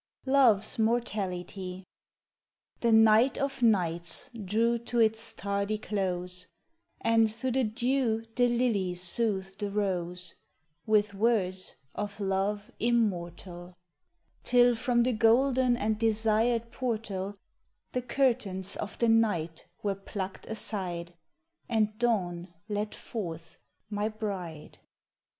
68 0.23 0.33
LOVE'S 0.33 0.79
MORTALITY 0.79 1.83
THE 2.79 2.91
night 2.91 3.37
of 3.37 3.61
nights 3.61 4.31
drew 4.33 4.79
to 4.79 4.99
its 4.99 5.31
tardy 5.31 5.77
close 5.77 6.47
And 7.01 7.31
through 7.31 7.51
the 7.51 7.63
dew 7.65 8.25
the 8.35 8.47
lily 8.47 8.95
soothed 8.95 9.59
the 9.59 9.69
rose 9.69 10.33
With 10.87 11.13
words 11.13 11.75
of 11.93 12.19
love 12.19 12.71
immortal, 12.79 13.77
Till 14.41 14.73
from 14.73 15.03
the 15.03 15.13
golden 15.13 15.77
and 15.77 15.99
desired 15.99 16.71
portal 16.71 17.37
The 17.91 18.01
curtains 18.01 18.75
of 18.77 18.97
the 18.97 19.07
night 19.07 19.67
were 19.83 19.93
plucked 19.93 20.47
aside, 20.47 21.13
And 21.69 21.95
dawn 21.99 22.51
led 22.67 22.95
forth 22.95 23.59
my 23.87 24.09
bride. 24.09 24.79